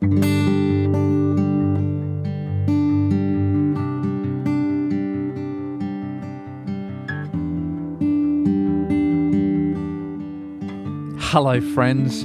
Hello, 0.00 0.08
friends. 11.74 12.24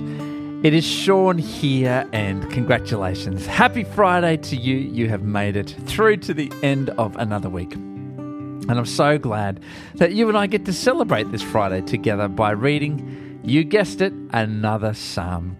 It 0.65 0.73
is 0.73 0.85
Sean 0.85 1.37
here, 1.37 2.09
and 2.13 2.49
congratulations. 2.49 3.45
Happy 3.45 3.83
Friday 3.83 4.37
to 4.37 4.55
you. 4.55 4.77
You 4.77 5.09
have 5.09 5.23
made 5.23 5.57
it 5.57 5.71
through 5.85 6.15
to 6.17 6.33
the 6.33 6.49
end 6.63 6.91
of 6.91 7.17
another 7.17 7.49
week. 7.49 7.73
And 7.73 8.71
I'm 8.71 8.85
so 8.85 9.17
glad 9.17 9.59
that 9.95 10.13
you 10.13 10.29
and 10.29 10.37
I 10.37 10.47
get 10.47 10.63
to 10.67 10.73
celebrate 10.73 11.29
this 11.33 11.43
Friday 11.43 11.81
together 11.81 12.29
by 12.29 12.51
reading, 12.51 13.41
you 13.43 13.65
guessed 13.65 13.99
it, 13.99 14.13
another 14.31 14.93
psalm. 14.93 15.57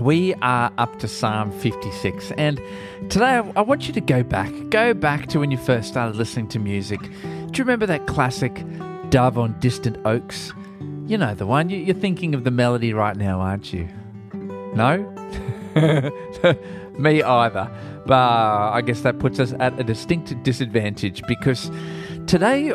We 0.00 0.32
are 0.42 0.72
up 0.78 1.00
to 1.00 1.08
Psalm 1.08 1.50
56, 1.50 2.30
and 2.38 2.60
today 3.10 3.42
I 3.56 3.60
want 3.62 3.88
you 3.88 3.92
to 3.94 4.00
go 4.00 4.22
back. 4.22 4.52
Go 4.70 4.94
back 4.94 5.26
to 5.28 5.40
when 5.40 5.50
you 5.50 5.56
first 5.58 5.88
started 5.88 6.14
listening 6.14 6.46
to 6.50 6.60
music. 6.60 7.00
Do 7.00 7.08
you 7.54 7.64
remember 7.64 7.84
that 7.86 8.06
classic 8.06 8.64
Dove 9.10 9.36
on 9.38 9.58
Distant 9.58 9.98
Oaks? 10.06 10.52
You 11.06 11.18
know 11.18 11.34
the 11.34 11.46
one. 11.46 11.68
You're 11.68 11.96
thinking 11.96 12.32
of 12.36 12.44
the 12.44 12.52
melody 12.52 12.92
right 12.92 13.16
now, 13.16 13.40
aren't 13.40 13.72
you? 13.72 13.88
No? 14.74 14.98
Me 16.96 17.20
either. 17.20 17.68
But 18.06 18.72
I 18.72 18.80
guess 18.82 19.00
that 19.00 19.18
puts 19.18 19.40
us 19.40 19.52
at 19.58 19.80
a 19.80 19.82
distinct 19.82 20.40
disadvantage 20.44 21.24
because 21.26 21.72
today, 22.28 22.72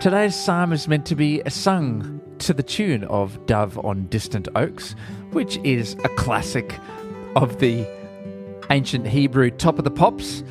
today's 0.00 0.34
psalm 0.34 0.72
is 0.72 0.88
meant 0.88 1.06
to 1.06 1.14
be 1.14 1.40
a 1.42 1.50
sung 1.50 2.17
to 2.40 2.54
the 2.54 2.62
tune 2.62 3.04
of 3.04 3.46
Dove 3.46 3.78
on 3.84 4.06
Distant 4.06 4.48
Oaks, 4.54 4.94
which 5.32 5.58
is 5.58 5.94
a 6.04 6.08
classic 6.10 6.78
of 7.36 7.58
the 7.58 7.86
ancient 8.70 9.06
Hebrew 9.06 9.50
top 9.50 9.78
of 9.78 9.84
the 9.84 9.90
pops. 9.90 10.42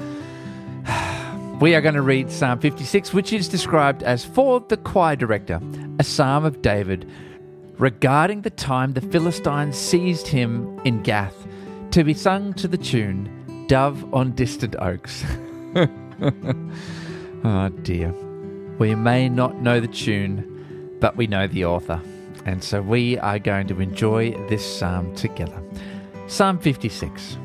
We 1.60 1.74
are 1.74 1.82
going 1.82 1.96
to 1.96 2.04
read 2.04 2.30
Psalm 2.30 2.60
56, 2.60 3.14
which 3.14 3.34
is 3.34 3.48
described 3.48 4.04
as 4.04 4.24
for 4.24 4.60
the 4.60 4.78
choir 4.78 5.16
director, 5.16 5.60
a 5.98 6.04
psalm 6.04 6.46
of 6.46 6.62
David 6.62 7.10
regarding 7.78 8.42
the 8.42 8.50
time 8.50 8.94
the 8.94 9.02
Philistines 9.02 9.78
seized 9.78 10.28
him 10.28 10.80
in 10.84 11.02
Gath, 11.04 11.48
to 11.92 12.04
be 12.04 12.14
sung 12.14 12.54
to 12.54 12.68
the 12.68 12.78
tune 12.78 13.66
Dove 13.68 14.14
on 14.14 14.34
Distant 14.34 14.76
Oaks. 14.80 15.24
oh 17.44 17.70
dear. 17.82 18.14
We 18.80 18.96
may 18.96 19.28
not 19.30 19.62
know 19.62 19.80
the 19.80 19.88
tune, 19.88 20.57
but 21.00 21.16
we 21.16 21.28
know 21.28 21.48
the 21.48 21.66
author. 21.66 22.02
And 22.46 22.64
so 22.64 22.82
we 22.82 23.18
are 23.18 23.40
going 23.40 23.68
to 23.68 23.82
enjoy 23.82 24.32
this 24.48 24.66
psalm 24.66 25.16
together. 25.16 25.62
Psalm 26.28 26.60
56. 26.60 27.38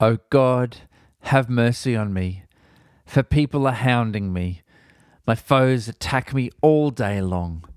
O 0.00 0.18
God, 0.30 0.76
have 1.22 1.50
mercy 1.50 1.96
on 1.96 2.12
me, 2.12 2.44
for 3.04 3.24
people 3.24 3.66
are 3.66 3.72
hounding 3.72 4.32
me. 4.32 4.62
My 5.26 5.34
foes 5.34 5.88
attack 5.88 6.32
me 6.32 6.50
all 6.62 6.90
day 6.90 7.20
long. 7.20 7.67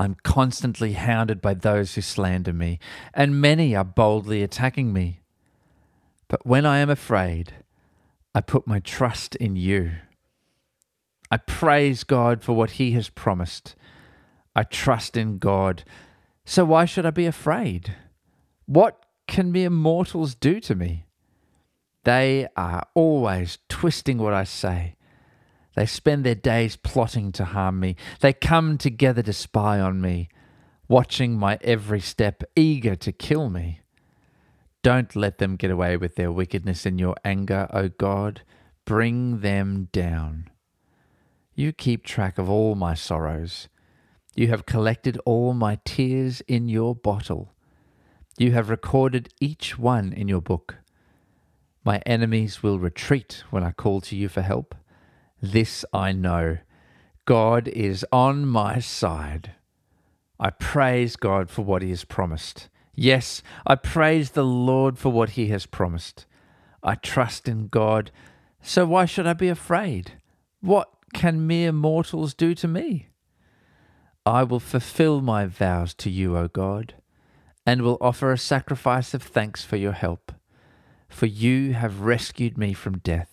I'm 0.00 0.16
constantly 0.22 0.94
hounded 0.94 1.42
by 1.42 1.52
those 1.52 1.94
who 1.94 2.00
slander 2.00 2.54
me, 2.54 2.78
and 3.12 3.38
many 3.38 3.76
are 3.76 3.84
boldly 3.84 4.42
attacking 4.42 4.94
me. 4.94 5.20
But 6.26 6.46
when 6.46 6.64
I 6.64 6.78
am 6.78 6.88
afraid, 6.88 7.52
I 8.34 8.40
put 8.40 8.66
my 8.66 8.80
trust 8.80 9.36
in 9.36 9.56
you. 9.56 9.90
I 11.30 11.36
praise 11.36 12.02
God 12.04 12.42
for 12.42 12.54
what 12.54 12.72
He 12.72 12.92
has 12.92 13.10
promised. 13.10 13.76
I 14.56 14.62
trust 14.62 15.18
in 15.18 15.36
God, 15.36 15.84
so 16.46 16.64
why 16.64 16.86
should 16.86 17.04
I 17.04 17.10
be 17.10 17.26
afraid? 17.26 17.94
What 18.64 19.04
can 19.28 19.52
mere 19.52 19.68
mortals 19.68 20.34
do 20.34 20.60
to 20.60 20.74
me? 20.74 21.04
They 22.04 22.48
are 22.56 22.86
always 22.94 23.58
twisting 23.68 24.16
what 24.16 24.32
I 24.32 24.44
say. 24.44 24.94
They 25.80 25.86
spend 25.86 26.24
their 26.24 26.34
days 26.34 26.76
plotting 26.76 27.32
to 27.32 27.46
harm 27.46 27.80
me. 27.80 27.96
They 28.20 28.34
come 28.34 28.76
together 28.76 29.22
to 29.22 29.32
spy 29.32 29.80
on 29.80 30.02
me, 30.02 30.28
watching 30.88 31.38
my 31.38 31.58
every 31.62 32.00
step, 32.00 32.42
eager 32.54 32.94
to 32.96 33.12
kill 33.12 33.48
me. 33.48 33.80
Don't 34.82 35.16
let 35.16 35.38
them 35.38 35.56
get 35.56 35.70
away 35.70 35.96
with 35.96 36.16
their 36.16 36.30
wickedness 36.30 36.84
in 36.84 36.98
your 36.98 37.14
anger, 37.24 37.66
O 37.72 37.88
God. 37.88 38.42
Bring 38.84 39.40
them 39.40 39.88
down. 39.90 40.50
You 41.54 41.72
keep 41.72 42.04
track 42.04 42.36
of 42.36 42.50
all 42.50 42.74
my 42.74 42.92
sorrows. 42.92 43.68
You 44.36 44.48
have 44.48 44.66
collected 44.66 45.18
all 45.24 45.54
my 45.54 45.78
tears 45.86 46.42
in 46.42 46.68
your 46.68 46.94
bottle. 46.94 47.54
You 48.36 48.52
have 48.52 48.68
recorded 48.68 49.32
each 49.40 49.78
one 49.78 50.12
in 50.12 50.28
your 50.28 50.42
book. 50.42 50.76
My 51.86 52.02
enemies 52.04 52.62
will 52.62 52.78
retreat 52.78 53.44
when 53.48 53.64
I 53.64 53.70
call 53.70 54.02
to 54.02 54.14
you 54.14 54.28
for 54.28 54.42
help. 54.42 54.74
This 55.40 55.84
I 55.92 56.12
know 56.12 56.58
God 57.24 57.68
is 57.68 58.04
on 58.12 58.46
my 58.46 58.78
side. 58.78 59.52
I 60.38 60.50
praise 60.50 61.16
God 61.16 61.50
for 61.50 61.62
what 61.62 61.82
He 61.82 61.90
has 61.90 62.04
promised. 62.04 62.68
Yes, 62.94 63.42
I 63.66 63.76
praise 63.76 64.30
the 64.30 64.44
Lord 64.44 64.98
for 64.98 65.10
what 65.10 65.30
He 65.30 65.48
has 65.48 65.66
promised. 65.66 66.26
I 66.82 66.94
trust 66.94 67.48
in 67.48 67.68
God, 67.68 68.10
so 68.62 68.86
why 68.86 69.04
should 69.04 69.26
I 69.26 69.34
be 69.34 69.48
afraid? 69.48 70.12
What 70.60 70.90
can 71.14 71.46
mere 71.46 71.72
mortals 71.72 72.34
do 72.34 72.54
to 72.54 72.68
me? 72.68 73.08
I 74.26 74.42
will 74.42 74.60
fulfill 74.60 75.20
my 75.20 75.46
vows 75.46 75.94
to 75.94 76.10
you, 76.10 76.36
O 76.36 76.48
God, 76.48 76.94
and 77.66 77.82
will 77.82 77.98
offer 78.00 78.32
a 78.32 78.38
sacrifice 78.38 79.14
of 79.14 79.22
thanks 79.22 79.64
for 79.64 79.76
your 79.76 79.92
help 79.92 80.32
for 81.10 81.26
you 81.26 81.74
have 81.74 82.00
rescued 82.00 82.56
me 82.56 82.72
from 82.72 82.98
death. 82.98 83.29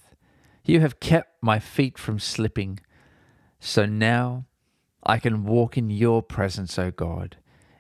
You 0.68 0.82
have 0.82 1.00
kept 1.00 1.42
my 1.42 1.60
feet 1.60 1.98
from 1.98 2.20
slipping. 2.20 2.82
So 3.58 3.86
now 3.86 4.48
I 5.02 5.18
can 5.18 5.46
walk 5.46 5.78
in 5.78 5.90
your 5.90 6.22
presence, 6.22 6.78
O 6.78 6.92
God, 6.92 7.38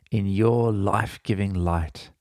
in 0.10 0.26
your 0.26 0.72
life 0.72 1.20
giving 1.22 1.54
light. 1.54 2.12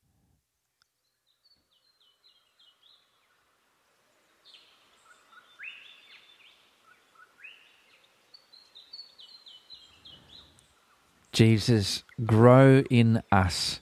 Jesus, 11.32 12.02
grow 12.24 12.82
in 12.90 13.22
us 13.30 13.80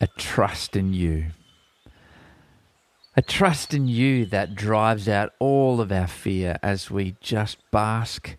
a 0.00 0.06
trust 0.16 0.74
in 0.74 0.94
you. 0.94 1.32
A 3.16 3.22
trust 3.22 3.72
in 3.72 3.86
you 3.86 4.26
that 4.26 4.56
drives 4.56 5.08
out 5.08 5.34
all 5.38 5.80
of 5.80 5.92
our 5.92 6.08
fear 6.08 6.58
as 6.62 6.90
we 6.90 7.16
just 7.20 7.58
bask 7.70 8.36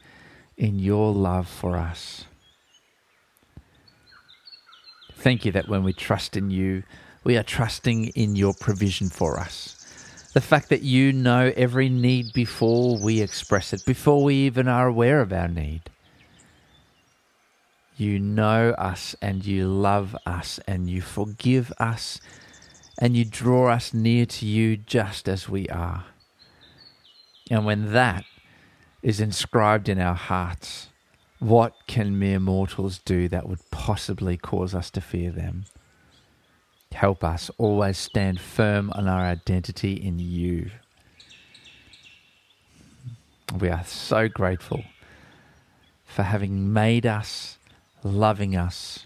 in 0.58 0.80
your 0.80 1.14
love 1.14 1.48
for 1.48 1.78
us. 1.78 2.26
Thank 5.14 5.46
you 5.46 5.52
that 5.54 5.70
when 5.70 5.84
we 5.84 5.94
trust 5.94 6.36
in 6.36 6.52
you, 6.52 6.84
we 7.24 7.38
are 7.38 7.44
trusting 7.44 8.08
in 8.10 8.36
your 8.36 8.54
provision 8.54 9.10
for 9.10 9.40
us. 9.40 9.76
The 10.34 10.42
fact 10.42 10.68
that 10.70 10.82
you 10.82 11.14
know 11.14 11.54
every 11.56 11.88
need 11.88 12.34
before 12.34 13.02
we 13.02 13.22
express 13.22 13.72
it, 13.72 13.86
before 13.86 14.24
we 14.24 14.36
even 14.36 14.68
are 14.68 14.88
aware 14.88 15.22
of 15.22 15.32
our 15.32 15.48
need. 15.48 15.84
You 17.96 18.20
know 18.20 18.72
us 18.72 19.16
and 19.22 19.46
you 19.46 19.70
love 19.70 20.18
us 20.26 20.60
and 20.68 20.90
you 20.90 21.02
forgive 21.02 21.72
us 21.80 22.20
and 22.98 23.16
you 23.16 23.26
draw 23.26 23.70
us 23.70 23.94
near 23.94 24.26
to 24.26 24.46
you 24.46 24.78
just 24.78 25.28
as 25.28 25.50
we 25.50 25.68
are. 25.70 26.06
And 27.52 27.66
when 27.66 27.92
that 27.94 28.26
is 29.02 29.20
inscribed 29.20 29.90
in 29.90 30.00
our 30.00 30.16
hearts, 30.16 30.88
what 31.40 31.74
can 31.88 32.18
mere 32.18 32.40
mortals 32.40 33.00
do 33.00 33.28
that 33.28 33.48
would 33.48 33.60
possibly 33.70 34.38
cause 34.38 34.74
us 34.74 34.90
to 34.92 35.02
fear 35.02 35.32
them? 35.32 35.66
Help 36.94 37.24
us 37.24 37.52
always 37.58 37.98
stand 37.98 38.40
firm 38.40 38.90
on 38.96 39.08
our 39.08 39.22
identity 39.22 39.94
in 39.94 40.18
you. 40.18 40.72
We 43.60 43.70
are 43.70 43.84
so 43.84 44.30
grateful 44.30 44.84
for 46.06 46.24
having 46.24 46.72
made 46.72 47.06
us, 47.06 47.58
loving 48.04 48.56
us, 48.56 49.06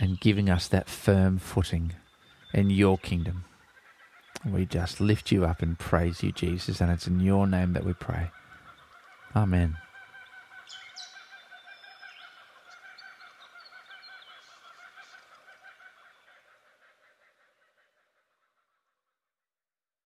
and 0.00 0.18
giving 0.18 0.48
us 0.48 0.66
that 0.68 0.88
firm 0.88 1.38
footing 1.38 1.92
in 2.54 2.70
your 2.70 2.96
kingdom. 2.96 3.44
We 4.46 4.64
just 4.66 5.00
lift 5.00 5.32
you 5.32 5.44
up 5.44 5.60
and 5.62 5.78
praise 5.78 6.22
you, 6.22 6.32
Jesus, 6.32 6.80
and 6.80 6.90
it's 6.90 7.06
in 7.06 7.20
your 7.20 7.46
name 7.46 7.72
that 7.72 7.84
we 7.84 7.92
pray. 7.92 8.30
Amen. 9.34 9.76